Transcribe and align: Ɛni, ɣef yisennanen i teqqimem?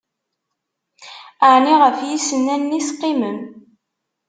Ɛni, 1.51 1.73
ɣef 1.81 1.97
yisennanen 2.07 2.77
i 2.79 2.81
teqqimem? 2.87 3.37